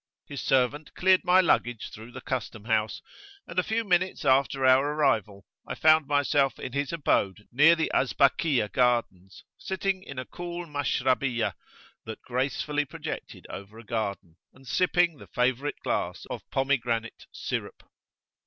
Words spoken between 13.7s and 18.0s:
a garden, and sipping the favourite glass of pomegranate syrup.